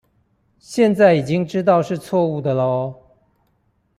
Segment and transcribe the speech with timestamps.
[0.59, 2.95] 現在已經知道是錯誤的囉